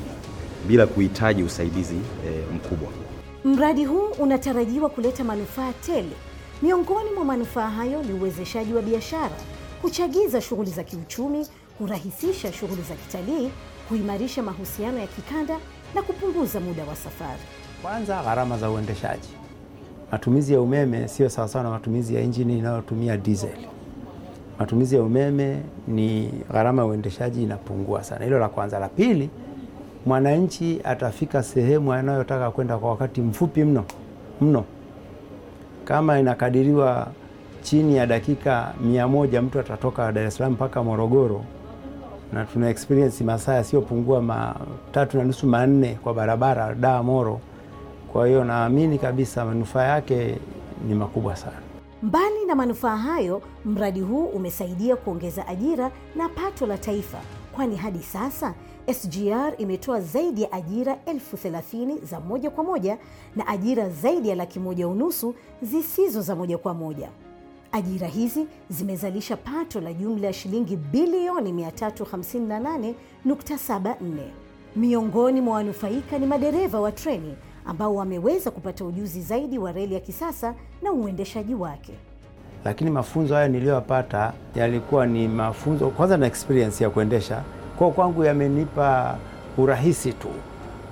bila 0.67 0.87
kuhitaji 0.87 1.43
usaidizi 1.43 1.95
e, 1.95 2.53
mkubwa. 2.55 2.89
Mradi 3.45 3.85
huu 3.85 4.07
unatarajiwa 4.19 4.89
kuleta 4.89 5.23
manufaa 5.23 5.73
tele. 5.85 6.11
Miongoni 6.61 7.09
mwa 7.15 7.25
manufaa 7.25 7.69
hayo 7.69 8.03
ni 8.03 8.13
uwezeshaji 8.13 8.73
wa 8.73 8.81
biashara, 8.81 9.35
kuchagiza 9.81 10.41
shughuli 10.41 10.71
za 10.71 10.83
kiuchumi, 10.83 11.47
kurahisisha 11.77 12.53
shughuli 12.53 12.81
za 12.81 12.95
kitalii, 12.95 13.49
kuimarisha 13.87 14.43
mahusiano 14.43 14.99
ya 14.99 15.07
kikanda 15.07 15.57
na 15.95 16.01
kupunguza 16.01 16.59
muda 16.59 16.83
wa 16.85 16.95
safari. 16.95 17.41
Kwanza, 17.81 18.21
gharama 18.23 18.57
za 18.57 18.69
uendeshaji. 18.71 19.29
Matumizi 20.11 20.53
ya 20.53 20.61
umeme 20.61 21.07
sio 21.07 21.29
sawasawa 21.29 21.63
na 21.63 21.69
matumizi 21.69 22.15
ya 22.15 22.21
injini 22.21 22.57
inayotumia 22.57 23.17
diesel. 23.17 23.57
Matumizi 24.59 24.95
ya 24.95 25.03
umeme 25.03 25.61
ni 25.87 26.33
gharama 26.51 26.81
ya 26.81 26.87
uendeshaji 26.87 27.43
inapungua 27.43 28.03
sana. 28.03 28.25
Hilo 28.25 28.39
la 28.39 28.49
kwanza. 28.49 28.79
La 28.79 28.89
pili, 28.89 29.29
mwananchi 30.05 30.81
atafika 30.83 31.43
sehemu 31.43 31.93
anayotaka 31.93 32.51
kwenda 32.51 32.77
kwa 32.77 32.89
wakati 32.89 33.21
mfupi 33.21 33.63
mno 33.63 33.83
mno. 34.41 34.63
Kama 35.85 36.19
inakadiriwa 36.19 37.07
chini 37.61 37.95
ya 37.97 38.05
dakika 38.07 38.73
mia 38.81 39.07
moja 39.07 39.41
mtu 39.41 39.59
atatoka 39.59 40.11
Dar 40.11 40.25
es 40.25 40.35
Salaam 40.35 40.53
mpaka 40.53 40.83
Morogoro, 40.83 41.43
na 42.33 42.45
tuna 42.45 42.69
experience 42.69 43.23
masaa 43.23 43.53
yasiyopungua 43.53 44.21
matatu 44.21 45.17
na 45.17 45.23
nusu 45.23 45.47
manne 45.47 45.93
kwa 46.03 46.13
barabara 46.13 46.75
da 46.75 47.03
Moro. 47.03 47.39
Kwa 48.11 48.27
hiyo 48.27 48.43
naamini 48.43 48.97
kabisa 48.97 49.45
manufaa 49.45 49.83
yake 49.83 50.37
ni 50.87 50.93
makubwa 50.95 51.35
sana. 51.35 51.57
Mbali 52.03 52.45
na 52.47 52.55
manufaa 52.55 52.97
hayo, 52.97 53.41
mradi 53.65 53.99
huu 54.01 54.25
umesaidia 54.25 54.95
kuongeza 54.95 55.47
ajira 55.47 55.91
na 56.15 56.29
pato 56.29 56.65
la 56.67 56.77
taifa, 56.77 57.17
kwani 57.59 57.75
hadi 57.75 58.03
sasa 58.03 58.53
SGR 58.93 59.53
imetoa 59.57 60.01
zaidi 60.01 60.41
ya 60.41 60.51
ajira 60.51 60.97
elfu 61.05 61.37
thelathini 61.37 61.97
za 61.99 62.19
moja 62.19 62.49
kwa 62.49 62.63
moja 62.63 62.97
na 63.35 63.47
ajira 63.47 63.89
zaidi 63.89 64.29
ya 64.29 64.35
laki 64.35 64.59
moja 64.59 64.87
unusu 64.87 65.35
zisizo 65.61 66.21
za 66.21 66.35
moja 66.35 66.57
kwa 66.57 66.73
moja. 66.73 67.09
Ajira 67.71 68.07
hizi 68.07 68.47
zimezalisha 68.69 69.37
pato 69.37 69.81
la 69.81 69.93
jumla 69.93 70.27
ya 70.27 70.33
shilingi 70.33 70.75
bilioni 70.75 71.51
358.74. 71.51 74.23
Miongoni 74.75 75.41
mwa 75.41 75.53
wanufaika 75.53 76.19
ni 76.19 76.25
madereva 76.25 76.79
wa 76.79 76.91
treni 76.91 77.35
ambao 77.65 77.95
wameweza 77.95 78.51
kupata 78.51 78.85
ujuzi 78.85 79.21
zaidi 79.21 79.57
wa 79.57 79.71
reli 79.71 79.93
ya 79.93 79.99
kisasa 79.99 80.55
na 80.81 80.91
uendeshaji 80.91 81.55
wake. 81.55 81.93
Lakini 82.65 82.89
mafunzo 82.91 83.35
haya 83.35 83.47
niliyoyapata 83.47 84.33
yalikuwa 84.55 85.05
ni 85.05 85.27
mafunzo 85.27 85.89
kwanza 85.89 86.17
na 86.17 86.27
experience 86.27 86.83
ya 86.83 86.89
kuendesha, 86.89 87.41
kwa 87.77 87.91
kwangu 87.91 88.23
yamenipa 88.23 89.15
urahisi 89.57 90.13
tu. 90.13 90.27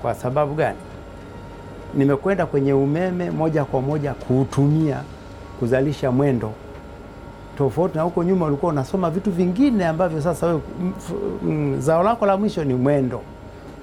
Kwa 0.02 0.16
sababu 0.16 0.54
gani? 0.56 0.78
Nimekwenda 1.94 2.46
kwenye 2.46 2.74
umeme 2.74 3.32
moja 3.32 3.66
kwa 3.66 3.82
moja 3.82 4.14
kuutumia 4.14 4.98
kuzalisha 5.60 6.12
mwendo, 6.12 6.52
tofauti 7.58 7.98
na 7.98 8.04
huko 8.04 8.24
nyuma 8.24 8.46
ulikuwa 8.46 8.72
unasoma 8.72 9.10
vitu 9.10 9.32
vingine 9.32 9.86
ambavyo 9.86 10.22
sasa 10.22 10.46
wewe 10.48 10.62
zao 11.80 12.04
lako 12.04 12.26
la 12.26 12.38
mwisho 12.38 12.64
ni 12.64 12.74
mwendo. 12.74 13.22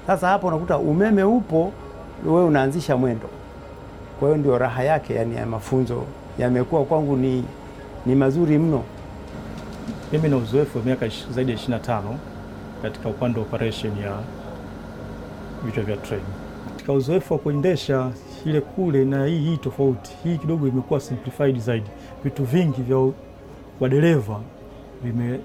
Sasa 0.06 0.28
hapo 0.28 0.46
unakuta 0.46 0.78
umeme 0.78 1.22
upo, 1.24 1.72
wewe 2.26 2.44
unaanzisha 2.44 2.96
mwendo. 2.96 3.26
Kwa 4.18 4.28
hiyo 4.28 4.38
ndio 4.38 4.58
raha 4.58 4.82
yake, 4.84 5.14
yani 5.14 5.36
ya 5.36 5.46
mafunzo 5.46 6.02
yamekuwa 6.38 6.84
kwangu 6.84 7.16
ni, 7.16 7.44
ni 8.06 8.14
mazuri 8.14 8.58
mno. 8.58 8.82
Mimi 10.12 10.28
na 10.28 10.36
uzoefu 10.36 10.78
wa 10.78 10.84
miaka 10.84 11.08
zaidi 11.30 11.50
ya 11.52 11.56
25 11.58 12.02
katika 12.82 13.08
upande 13.08 13.38
wa 13.40 13.46
operation 13.46 13.98
ya 13.98 14.18
vichwa 15.64 15.82
vya 15.84 15.96
treni. 15.96 16.22
Katika 16.68 16.92
uzoefu 16.92 17.32
wa 17.34 17.38
kuendesha 17.38 18.10
ile 18.46 18.60
kule 18.60 19.04
na 19.04 19.26
hii 19.26 19.38
hii 19.38 19.56
tofauti, 19.56 20.12
hii 20.24 20.38
kidogo 20.38 20.68
imekuwa 20.68 21.00
simplified 21.00 21.58
zaidi. 21.58 21.86
Vitu 22.24 22.44
vingi 22.44 22.82
vya 22.82 23.10
wadereva 23.80 24.40
vime, 25.04 25.40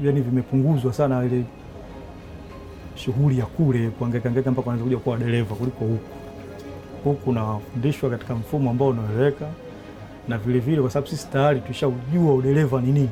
yani 0.00 0.20
vimepunguzwa 0.20 0.92
sana 0.92 1.24
ile 1.24 1.44
shughuli 2.94 3.38
ya 3.38 3.46
kule 3.46 3.88
kuangaika 3.90 4.28
angaika 4.28 4.50
mpaka 4.50 4.70
wanaweza 4.70 4.84
kuja 4.90 4.98
kuwa 5.02 5.12
wadereva 5.16 5.54
kuliko 5.54 5.78
huku. 5.84 5.98
Huku 7.04 7.32
nafundishwa 7.32 8.10
katika 8.10 8.34
mfumo 8.34 8.70
ambao 8.70 8.88
unaeleweka, 8.88 9.46
na 10.28 10.38
vile 10.38 10.58
vile 10.58 10.80
kwa 10.80 10.90
sababu 10.90 11.08
sisi 11.10 11.28
tayari 11.28 11.60
tushaujua 11.60 12.34
udereva 12.34 12.80
ni 12.80 12.92
nini, 12.92 13.08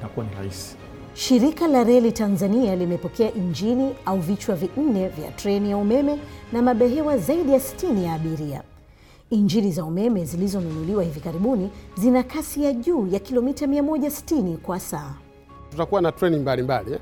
inakuwa 0.00 0.26
ni 0.26 0.34
rahisi. 0.38 0.76
Shirika 1.14 1.66
la 1.68 1.84
Reli 1.84 2.12
Tanzania 2.12 2.76
limepokea 2.76 3.34
injini 3.34 3.94
au 4.06 4.18
vichwa 4.20 4.54
vinne 4.56 5.08
vya 5.08 5.30
treni 5.30 5.70
ya 5.70 5.76
umeme 5.76 6.18
na 6.52 6.62
mabehewa 6.62 7.18
zaidi 7.18 7.52
ya 7.52 7.58
60 7.58 8.02
ya 8.04 8.14
abiria. 8.14 8.62
Injini 9.30 9.72
za 9.72 9.84
umeme 9.84 10.24
zilizonunuliwa 10.24 11.02
hivi 11.04 11.20
karibuni 11.20 11.70
zina 11.98 12.22
kasi 12.22 12.64
ya 12.64 12.72
juu 12.72 13.06
ya 13.06 13.18
kilomita 13.20 13.66
160 13.66 14.56
kwa 14.56 14.80
saa. 14.80 15.14
Tutakuwa 15.70 16.00
na 16.02 16.12
treni 16.12 16.36
mbalimbali 16.38 16.92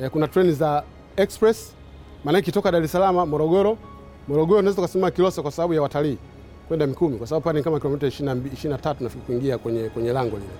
eh. 0.00 0.10
Kuna 0.10 0.28
treni 0.28 0.52
za 0.52 0.82
express, 1.16 1.72
maanake 2.24 2.42
ikitoka 2.42 2.70
Dar 2.72 2.82
es 2.84 2.92
Salaam 2.92 3.28
Morogoro, 3.28 3.78
Morogoro 4.28 4.58
unaweza 4.60 4.82
ukasema 4.82 5.10
Kilosa 5.10 5.42
kwa 5.42 5.50
sababu 5.50 5.74
ya 5.74 5.82
watalii 5.82 6.18
kwenda 6.70 6.86
Mikumi, 6.86 7.16
kwa 7.16 7.26
sababu 7.26 7.44
pale 7.44 7.62
kama 7.62 7.80
kilomita 7.80 8.06
23 8.06 8.94
nafikiri 9.00 9.20
kuingia 9.26 9.58
kwenye, 9.58 9.88
kwenye 9.88 10.12
lango 10.12 10.36
lile. 10.36 10.50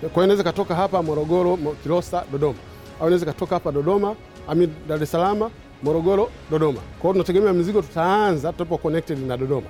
Kwa 0.00 0.08
hiyo 0.12 0.24
inaweza 0.24 0.44
katoka 0.44 0.74
hapa 0.74 1.02
Morogoro, 1.02 1.58
Kilosa, 1.82 2.24
Dodoma, 2.32 2.58
au 3.00 3.06
inaweza 3.06 3.26
katoka 3.26 3.54
hapa 3.54 3.72
Dodoma 3.72 4.14
ami 4.48 4.68
Dar 4.88 5.02
es 5.02 5.10
Salaam, 5.10 5.50
Morogoro, 5.82 6.28
Dodoma. 6.50 6.80
Kwa 6.80 7.00
hiyo 7.02 7.12
tunategemea 7.12 7.52
mizigo 7.52 7.82
tutaanza 7.82 8.52
tutapo 8.52 8.78
connected 8.78 9.18
na 9.26 9.36
Dodoma. 9.36 9.66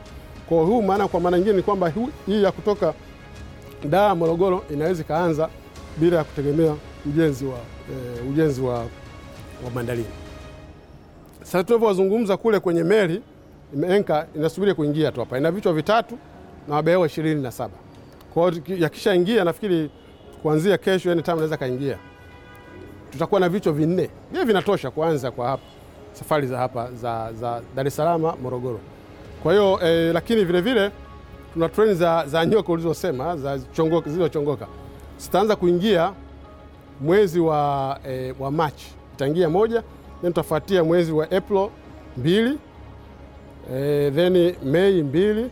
Kwa 0.48 0.56
hiyo 0.56 0.66
huu 0.70 0.82
maana, 0.82 1.08
kwa 1.08 1.20
maana 1.20 1.36
nyingine 1.36 1.56
ni 1.56 1.62
kwamba 1.62 1.92
hii 2.26 2.42
ya 2.42 2.52
kutoka 2.52 2.94
Dar 3.90 4.16
Morogoro 4.16 4.64
inaweza 4.70 5.02
ikaanza 5.02 5.48
bila 5.96 6.16
ya 6.16 6.24
kutegemea 6.24 6.74
ujenzi 7.06 7.44
wa, 7.44 7.58
e, 7.90 8.28
ujenzi 8.30 8.60
wa, 8.60 8.78
wa 9.64 9.70
bandarini. 9.74 10.06
Sasa 11.42 11.64
tunavyozungumza 11.64 12.36
kule 12.36 12.60
kwenye 12.60 12.82
meli 12.84 13.22
imeenka 13.74 14.26
inasubiri 14.36 14.74
kuingia 14.74 15.12
tu 15.12 15.20
hapa, 15.20 15.38
ina 15.38 15.50
vichwa 15.50 15.72
vitatu 15.72 16.18
na 16.68 16.74
mabehewa 16.74 17.06
ishirini 17.06 17.42
na 17.42 17.50
saba. 17.50 17.74
Kwa 18.34 18.50
hiyo 18.50 18.62
yakishaingia 18.78 19.44
nafikiri 19.44 19.90
kuanzia 20.42 20.78
kesho 20.78 21.12
anytime 21.12 21.32
anaweza 21.32 21.56
kaingia, 21.56 21.98
tutakuwa 23.10 23.40
na 23.40 23.48
vichwa 23.48 23.72
vinne. 23.72 24.10
Vile 24.32 24.44
vinatosha 24.44 24.90
kuanza 24.90 25.30
kwa 25.30 25.48
hapa 25.48 25.62
safari 26.12 26.46
za 26.46 26.58
hapa 26.58 26.90
za, 26.92 27.32
za 27.32 27.62
Dar 27.76 27.86
es 27.86 27.96
Salaam 27.96 28.20
Morogoro. 28.42 28.80
Kwa 29.42 29.52
hiyo 29.52 29.80
eh, 29.82 30.14
lakini 30.14 30.44
vile 30.44 30.60
vile 30.60 30.90
tuna 31.52 31.68
treni 31.68 31.94
za, 31.94 32.26
za 32.26 32.46
nyoka 32.46 32.72
ulizosema 32.72 33.36
za 33.36 33.58
chongoka 33.58 34.10
zilizochongoka. 34.10 34.66
Zitaanza 35.18 35.56
kuingia 35.56 36.12
mwezi 37.00 37.40
wa, 37.40 37.98
eh, 38.08 38.34
wa 38.40 38.50
Machi 38.50 38.94
itaingia 39.14 39.48
moja, 39.48 39.82
then 40.20 40.30
tutafuatia 40.30 40.84
mwezi 40.84 41.12
wa 41.12 41.24
April 41.30 41.68
mbili, 42.16 42.58
eh, 43.72 44.12
then 44.14 44.54
Mei 44.64 45.02
mbili 45.02 45.50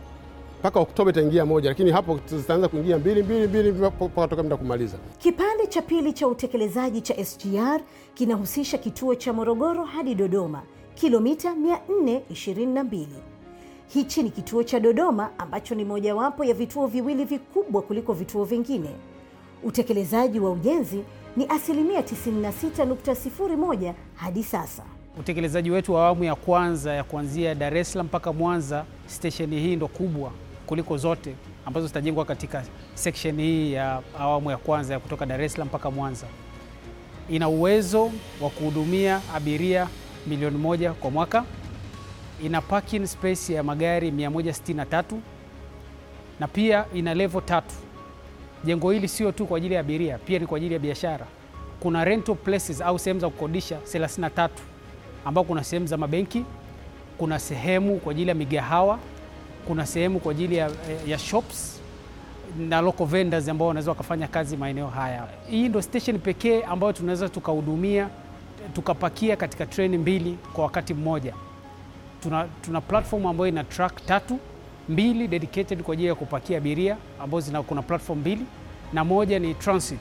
mpaka 0.59 0.79
Oktoba 0.79 1.11
itaingia 1.11 1.45
moja, 1.45 1.69
lakini 1.69 1.91
hapo 1.91 2.19
zitaanza 2.25 2.67
kuingia 2.67 2.97
mbili 2.97 3.23
mbili 3.23 3.47
mbili 3.47 3.71
mpaka 3.71 4.27
toka 4.27 4.43
muda 4.43 4.57
kumaliza. 4.57 4.97
Kipande 5.17 5.67
cha 5.67 5.81
pili 5.81 6.13
cha 6.13 6.27
utekelezaji 6.27 7.01
cha 7.01 7.25
SGR 7.25 7.81
kinahusisha 8.13 8.77
kituo 8.77 9.15
cha 9.15 9.33
Morogoro 9.33 9.83
hadi 9.83 10.15
Dodoma, 10.15 10.61
kilomita 10.95 11.53
422. 11.53 13.05
Hichi 13.87 14.23
ni 14.23 14.29
kituo 14.29 14.63
cha 14.63 14.79
Dodoma 14.79 15.29
ambacho 15.37 15.75
ni 15.75 15.85
mojawapo 15.85 16.43
ya 16.43 16.53
vituo 16.53 16.87
viwili 16.87 17.25
vikubwa 17.25 17.81
kuliko 17.81 18.13
vituo 18.13 18.43
vingine. 18.43 18.89
Utekelezaji 19.63 20.39
wa 20.39 20.51
ujenzi 20.51 21.03
ni 21.37 21.45
asilimia 21.49 22.01
96.01 22.01 23.93
hadi 24.15 24.43
sasa. 24.43 24.83
Utekelezaji 25.19 25.71
wetu 25.71 25.93
wa 25.93 26.01
awamu 26.05 26.23
ya 26.23 26.35
kwanza 26.35 26.93
ya 26.93 27.03
kuanzia 27.03 27.55
Dar 27.55 27.77
es 27.77 27.91
Salaam 27.91 28.05
mpaka 28.07 28.33
Mwanza, 28.33 28.85
stesheni 29.05 29.59
hii 29.59 29.75
ndo 29.75 29.87
kubwa 29.87 30.31
kuliko 30.65 30.97
zote 30.97 31.35
ambazo 31.65 31.87
zitajengwa 31.87 32.25
katika 32.25 32.63
section 32.93 33.35
hii 33.41 33.73
ya 33.73 34.01
awamu 34.19 34.51
ya 34.51 34.57
kwanza 34.57 34.93
ya 34.93 34.99
kutoka 34.99 35.25
Dar 35.25 35.41
es 35.41 35.51
Salaam 35.53 35.67
mpaka 35.67 35.91
Mwanza. 35.91 36.25
Ina 37.29 37.49
uwezo 37.49 38.11
wa 38.41 38.49
kuhudumia 38.49 39.21
abiria 39.35 39.87
milioni 40.27 40.57
moja 40.57 40.93
kwa 40.93 41.11
mwaka. 41.11 41.43
Ina 42.43 42.61
parking 42.61 43.05
space 43.07 43.49
ya 43.49 43.63
magari 43.63 44.11
163 44.11 45.03
na 46.39 46.47
pia 46.47 46.85
ina 46.93 47.13
level 47.13 47.41
tatu. 47.41 47.75
Jengo 48.63 48.91
hili 48.91 49.07
sio 49.07 49.31
tu 49.31 49.45
kwa 49.47 49.57
ajili 49.57 49.73
ya 49.73 49.79
abiria, 49.79 50.17
pia 50.17 50.39
ni 50.39 50.47
kwa 50.47 50.57
ajili 50.57 50.73
ya 50.73 50.79
biashara. 50.79 51.25
Kuna 51.79 52.05
rental 52.05 52.35
places 52.35 52.81
au 52.81 52.99
sehemu 52.99 53.19
za 53.19 53.29
kukodisha 53.29 53.77
33 53.93 54.49
ambao 55.25 55.43
kuna 55.43 55.63
sehemu 55.63 55.87
za 55.87 55.97
mabenki, 55.97 56.45
kuna 57.17 57.39
sehemu 57.39 57.97
kwa 57.97 58.11
ajili 58.11 58.29
ya 58.29 58.35
migahawa, 58.35 58.99
kuna 59.67 59.85
sehemu 59.85 60.19
kwa 60.19 60.31
ajili 60.31 60.55
ya, 60.55 60.71
ya 61.07 61.17
shops 61.19 61.81
na 62.59 62.81
local 62.81 63.05
vendors 63.07 63.49
ambao 63.49 63.67
wanaweza 63.67 63.91
wakafanya 63.91 64.27
kazi 64.27 64.57
maeneo 64.57 64.87
haya. 64.87 65.27
Hii 65.49 65.69
ndo 65.69 65.81
station 65.81 66.19
pekee 66.19 66.61
ambayo 66.63 66.93
tunaweza 66.93 67.29
tukahudumia 67.29 68.09
tukapakia 68.73 69.35
katika 69.35 69.65
treni 69.65 69.97
mbili 69.97 70.37
kwa 70.53 70.63
wakati 70.63 70.93
mmoja. 70.93 71.33
Tuna, 72.23 72.47
tuna 72.61 72.81
platform 72.81 73.25
ambayo 73.25 73.47
ina 73.47 73.63
track 73.63 74.05
tatu, 74.05 74.39
mbili 74.89 75.27
dedicated 75.27 75.81
kwa 75.83 75.93
ajili 75.93 76.07
ya 76.07 76.15
kupakia 76.15 76.57
abiria 76.57 76.97
ambazo 77.23 77.63
kuna 77.63 77.81
platform 77.81 78.19
mbili 78.19 78.45
na 78.93 79.03
moja 79.03 79.39
ni 79.39 79.53
transit. 79.53 79.99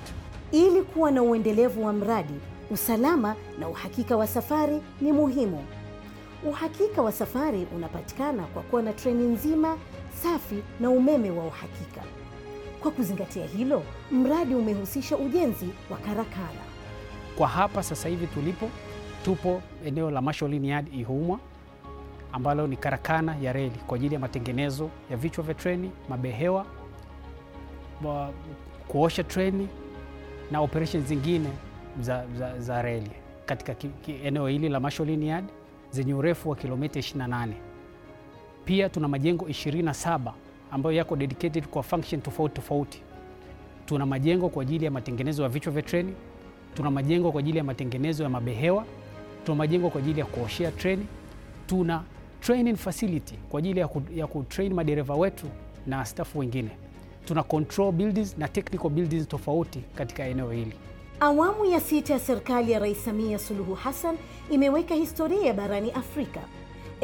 Ili 0.52 0.82
kuwa 0.82 1.10
na 1.10 1.22
uendelevu 1.22 1.84
wa 1.86 1.92
mradi, 1.92 2.34
usalama 2.70 3.36
na 3.58 3.68
uhakika 3.68 4.16
wa 4.16 4.26
safari 4.26 4.80
ni 5.00 5.12
muhimu. 5.12 5.64
Uhakika 6.44 7.02
wa 7.02 7.12
safari 7.12 7.66
unapatikana 7.76 8.42
kwa 8.42 8.62
kuwa 8.62 8.82
na 8.82 8.92
treni 8.92 9.24
nzima 9.26 9.76
safi 10.22 10.62
na 10.80 10.90
umeme 10.90 11.30
wa 11.30 11.44
uhakika. 11.46 12.00
Kwa 12.82 12.90
kuzingatia 12.90 13.46
hilo, 13.46 13.82
mradi 14.10 14.54
umehusisha 14.54 15.16
ujenzi 15.16 15.68
wa 15.90 15.96
karakana. 15.96 16.60
Kwa 17.38 17.48
hapa 17.48 17.82
sasa 17.82 18.08
hivi 18.08 18.26
tulipo, 18.26 18.68
tupo 19.24 19.62
eneo 19.84 20.10
la 20.10 20.20
Masholini 20.22 20.68
Yard 20.70 20.94
Ihumwa, 20.94 21.38
ambalo 22.32 22.66
ni 22.66 22.76
karakana 22.76 23.36
ya 23.42 23.52
reli 23.52 23.78
kwa 23.86 23.96
ajili 23.96 24.14
ya 24.14 24.20
matengenezo 24.20 24.90
ya 25.10 25.16
vichwa 25.16 25.44
vya 25.44 25.54
treni, 25.54 25.90
mabehewa, 26.08 26.66
kuosha 28.88 29.24
treni 29.24 29.68
na 30.50 30.60
operesheni 30.60 31.04
zingine 31.04 31.48
za, 32.00 32.24
za, 32.38 32.58
za 32.60 32.82
reli 32.82 33.10
katika 33.46 33.74
ki, 33.74 33.88
ki, 33.88 34.12
eneo 34.24 34.46
hili 34.48 34.68
la 34.68 34.80
Masholini 34.80 35.28
Yard 35.28 35.44
zenye 35.90 36.14
urefu 36.14 36.50
wa 36.50 36.56
kilomita 36.56 37.00
28. 37.00 37.48
Pia 38.64 38.88
tuna 38.88 39.08
majengo 39.08 39.44
27 39.46 40.32
ambayo 40.70 40.96
yako 40.96 41.16
dedicated 41.16 41.66
kwa 41.66 41.82
function 41.82 42.20
tofauti 42.20 42.54
tofauti. 42.54 43.02
Tuna 43.86 44.06
majengo 44.06 44.48
kwa 44.48 44.62
ajili 44.62 44.84
ya 44.84 44.90
matengenezo 44.90 45.42
ya 45.42 45.48
vichwa 45.48 45.72
vya 45.72 45.82
treni, 45.82 46.14
tuna 46.74 46.90
majengo 46.90 47.32
kwa 47.32 47.40
ajili 47.40 47.58
ya 47.58 47.64
matengenezo 47.64 48.22
ya 48.22 48.28
mabehewa, 48.28 48.84
tuna 49.44 49.56
majengo 49.56 49.90
kwa 49.90 50.00
ajili 50.00 50.20
ya 50.20 50.26
kuoshea 50.26 50.70
treni, 50.70 51.06
tuna 51.66 52.02
training 52.40 52.76
facility 52.76 53.34
kwa 53.50 53.58
ajili 53.58 53.80
ya, 53.80 53.88
ku, 53.88 54.02
ya 54.14 54.26
kutrain 54.26 54.74
madereva 54.74 55.14
wetu 55.14 55.46
na 55.86 56.04
staff 56.04 56.36
wengine. 56.36 56.70
Tuna 57.24 57.42
control 57.42 57.92
buildings 57.92 58.38
na 58.38 58.48
technical 58.48 58.88
buildings 58.90 59.28
tofauti 59.28 59.78
katika 59.94 60.24
eneo 60.24 60.50
hili. 60.50 60.72
Awamu 61.20 61.64
ya 61.64 61.80
sita 61.80 62.12
ya 62.12 62.20
serikali 62.20 62.72
ya 62.72 62.78
Rais 62.78 63.04
Samia 63.04 63.38
Suluhu 63.38 63.74
Hassan 63.74 64.16
imeweka 64.50 64.94
historia 64.94 65.52
barani 65.54 65.90
Afrika. 65.92 66.40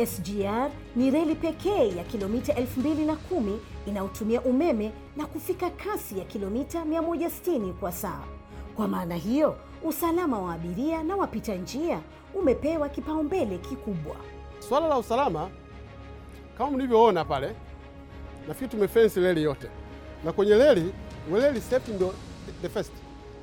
SGR 0.07 0.71
ni 0.97 1.11
reli 1.11 1.35
pekee 1.35 1.89
ya 1.97 2.05
kilomita 2.05 2.53
2010 2.53 3.17
inayotumia 3.87 4.41
umeme 4.41 4.93
na 5.17 5.27
kufika 5.27 5.71
kasi 5.71 6.19
ya 6.19 6.25
kilomita 6.25 6.85
160 6.85 7.73
kwa 7.73 7.93
saa. 7.93 8.21
Kwa 8.77 8.89
maana 8.89 9.15
hiyo, 9.15 9.57
usalama 9.85 10.39
wa 10.39 10.55
abiria 10.55 11.03
na 11.03 11.17
wapita 11.17 11.55
njia 11.55 12.01
umepewa 12.35 12.89
kipaumbele 12.89 13.59
kikubwa. 13.59 14.17
Swala 14.69 14.89
la 14.89 14.99
usalama 14.99 15.49
kama 16.59 16.71
mlivyoona 16.71 17.25
pale, 17.25 17.55
nafikiri 18.49 18.71
tumefensi 18.71 19.21
reli 19.21 19.43
yote, 19.43 19.69
na 20.25 20.33
kwenye 20.33 20.55
reli 20.55 20.93
reli 21.35 21.61
safety 21.61 21.93
ndio 21.93 22.15
the 22.63 22.69
first. 22.69 22.93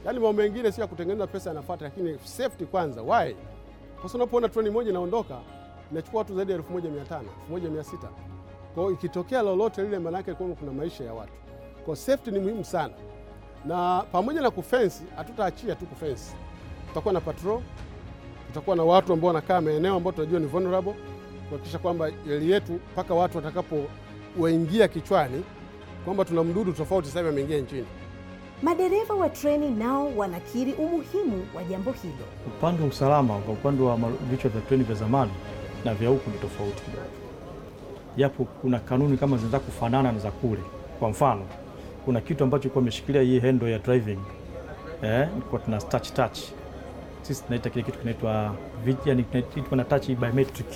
Yaani 0.05 0.19
mambo 0.19 0.33
mengine 0.41 0.71
sio 0.71 0.81
ya 0.81 0.87
kutengeneza 0.87 1.27
pesa 1.27 1.49
yanafuata, 1.49 1.85
lakini 1.85 2.19
safety 2.23 2.65
kwanza. 2.65 3.01
Why? 3.01 3.35
Kwa 4.01 4.09
sababu 4.09 4.15
unapoona 4.15 4.49
treni 4.49 4.69
moja 4.69 4.89
inaondoka 4.89 5.37
inachukua 5.91 6.17
watu 6.19 6.35
zaidi 6.35 6.51
ya 6.51 6.57
1500 6.57 7.21
1600. 7.51 7.97
Kwa 8.75 8.83
hiyo 8.83 8.91
ikitokea 8.91 9.41
lolote 9.41 9.81
lile, 9.83 9.99
maana 9.99 10.17
yake 10.17 10.33
kuna 10.33 10.71
maisha 10.71 11.03
ya 11.03 11.13
watu. 11.13 11.31
Kwa 11.75 11.83
hiyo 11.83 11.95
safety 11.95 12.31
ni 12.31 12.39
muhimu 12.39 12.63
sana, 12.65 12.93
na 13.65 14.03
pamoja 14.11 14.41
na 14.41 14.51
kufensi, 14.51 15.03
hatutaachia 15.15 15.75
tu 15.75 15.85
kufensi, 15.85 16.35
tutakuwa 16.87 17.13
na 17.13 17.21
patrol, 17.21 17.61
tutakuwa 18.47 18.75
na 18.75 18.83
watu 18.83 19.13
ambao 19.13 19.27
wanakaa 19.27 19.61
maeneo 19.61 19.95
ambayo 19.95 20.11
tunajua 20.15 20.39
ni 20.39 20.45
vulnerable, 20.45 20.95
kuhakikisha 21.47 21.79
kwamba 21.79 22.11
reli 22.27 22.51
yetu 22.51 22.71
mpaka 22.91 23.13
watu 23.13 23.37
watakapowaingia 23.37 24.87
kichwani 24.87 25.43
kwamba 26.05 26.25
tuna 26.25 26.43
mdudu 26.43 26.73
tofauti 26.73 27.07
sasa 27.07 27.19
hivi 27.19 27.29
ameingia 27.31 27.57
nchini. 27.57 27.85
Madereva 28.63 29.13
wa 29.13 29.29
treni 29.29 29.69
nao 29.69 30.11
wanakiri 30.17 30.73
umuhimu 30.73 31.47
wa 31.55 31.63
jambo 31.63 31.91
hilo. 31.91 32.25
Upande 32.47 32.81
wa 32.83 32.87
usalama 32.89 33.37
kwa 33.39 33.53
upande 33.53 33.83
wa 33.83 33.97
vichwa 34.31 34.49
vya 34.49 34.61
treni 34.61 34.83
vya 34.83 34.95
zamani 34.95 35.31
na 35.85 35.93
vya 35.93 36.09
huku 36.09 36.29
ni 36.29 36.37
tofauti 36.37 36.81
kidogo, 36.83 37.07
japo 38.17 38.43
kuna 38.45 38.79
kanuni 38.79 39.17
kama 39.17 39.37
zinaweza 39.37 39.59
kufanana 39.59 40.11
na 40.11 40.19
za 40.19 40.31
kule. 40.31 40.61
Kwa 40.99 41.09
mfano, 41.09 41.41
kuna 42.05 42.21
kitu 42.21 42.43
ambacho 42.43 42.69
kwa 42.69 42.81
ameshikilia 42.81 43.21
hii 43.21 43.39
handle 43.39 43.71
ya 43.71 43.79
driving 43.79 44.19
eh, 45.01 45.27
kwa 45.49 45.59
tuna 45.59 45.77
touch 45.81 46.13
touch, 46.13 46.39
sisi 47.21 47.43
tunaita 47.43 47.69
kile 47.69 47.83
kitu 47.85 47.99
kinaitwa 47.99 48.55
touch 49.89 50.07
biometric. 50.09 50.67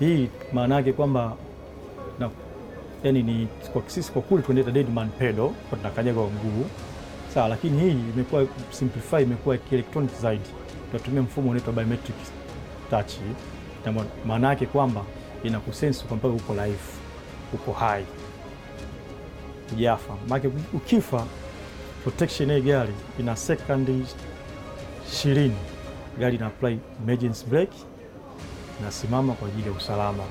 Hii 0.00 0.28
maana 0.52 0.74
yake 0.74 0.92
kwamba 0.92 1.36
yani 3.04 3.22
ni 3.22 3.48
kwa 3.72 3.82
sisi 3.86 4.12
kwa 4.12 4.22
kule 4.22 4.42
tunaita 4.42 4.70
dead 4.70 4.88
man 4.94 5.08
pedal, 5.08 5.50
kwa 5.68 5.78
tunakanyaga 5.78 6.20
kwa 6.20 6.30
mguu 6.30 6.64
sawa, 7.34 7.48
lakini 7.48 7.80
hii 7.82 7.90
imekuwa 7.90 8.46
simplify, 8.70 9.22
imekuwa 9.22 9.56
kielektronic 9.56 10.10
zaidi, 10.20 10.48
tunatumia 10.90 11.22
mfumo 11.22 11.50
unaitwa 11.50 11.72
biometric 11.72 12.16
touch, 12.90 13.12
na 13.86 14.04
maana 14.26 14.48
yake 14.48 14.66
kwamba 14.66 15.04
inakusense 15.44 16.04
kwamba 16.04 16.28
uko 16.28 16.52
live, 16.54 16.78
uko 17.54 17.72
hai, 17.72 18.04
hujafa. 19.70 20.14
Maana 20.28 20.50
ukifa, 20.74 21.26
protection 22.02 22.50
ya 22.50 22.60
gari 22.60 22.92
ina 23.20 23.36
second 23.36 24.04
ishirini, 25.12 25.56
gari 26.18 26.36
ina 26.36 26.46
apply 26.46 26.78
emergency 27.02 27.46
brake, 27.46 27.76
inasimama 28.80 29.32
kwa 29.32 29.48
ajili 29.48 29.66
ya 29.68 29.72
usalama. 29.72 30.22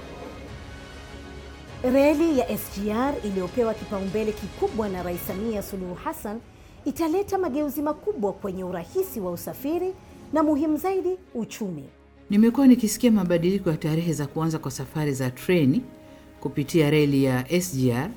Reli 1.84 2.40
ya 2.40 2.58
SGR 2.58 3.14
iliyopewa 3.28 3.74
kipaumbele 3.74 4.32
kikubwa 4.32 4.90
na 4.90 5.04
Rais 5.04 5.28
Samia 5.28 5.62
Suluhu 5.62 5.94
Hassan 5.96 6.40
italeta 6.86 7.38
mageuzi 7.38 7.82
makubwa 7.82 8.34
kwenye 8.34 8.64
urahisi 8.64 9.20
wa 9.20 9.32
usafiri 9.32 9.94
na 10.34 10.44
muhimu 10.44 10.78
zaidi, 10.78 11.18
uchumi. 11.36 11.84
Nimekuwa 12.30 12.68
nikisikia 12.68 13.12
mabadiliko 13.12 13.70
ya 13.70 13.78
tarehe 13.78 14.14
za 14.14 14.28
kuanza 14.28 14.60
kwa 14.60 14.72
safari 14.72 15.14
za 15.14 15.32
treni 15.32 15.82
kupitia 16.40 16.90
reli 16.90 17.24
ya 17.24 17.62
SGR 17.62 18.10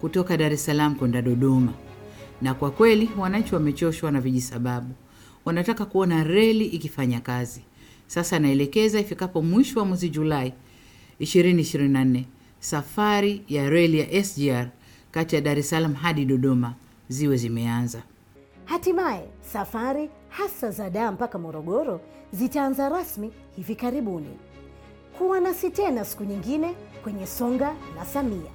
kutoka 0.00 0.36
Dar 0.36 0.52
es 0.52 0.64
Salaam 0.64 0.94
kwenda 0.94 1.22
Dodoma, 1.22 1.72
na 2.42 2.54
kwa 2.54 2.70
kweli 2.70 3.10
wananchi 3.18 3.54
wamechoshwa 3.54 4.10
na 4.12 4.20
vijisababu, 4.20 4.94
wanataka 5.44 5.84
kuona 5.84 6.24
reli 6.24 6.64
ikifanya 6.66 7.20
kazi. 7.20 7.60
Sasa 8.06 8.38
naelekeza 8.38 9.00
ifikapo 9.00 9.42
mwisho 9.42 9.78
wa 9.80 9.86
mwezi 9.86 10.08
Julai 10.08 10.52
2024 11.20 12.22
safari 12.64 13.42
ya 13.48 13.68
reli 13.70 13.98
ya 13.98 14.24
SGR 14.24 14.68
kati 15.10 15.34
ya 15.34 15.40
Dar 15.40 15.58
es 15.58 15.68
Salaam 15.70 15.94
hadi 15.94 16.24
Dodoma 16.24 16.74
ziwe 17.08 17.36
zimeanza. 17.36 18.02
Hatimaye 18.64 19.28
safari 19.52 20.10
hasa 20.28 20.70
za 20.70 20.90
Dar 20.90 21.12
mpaka 21.12 21.38
Morogoro 21.38 22.00
zitaanza 22.32 22.88
rasmi 22.88 23.32
hivi 23.56 23.74
karibuni. 23.76 24.36
Kuwa 25.18 25.40
nasi 25.40 25.70
tena 25.70 26.04
siku 26.04 26.24
nyingine 26.24 26.74
kwenye 27.02 27.26
Songa 27.26 27.74
na 27.96 28.04
Samia. 28.06 28.50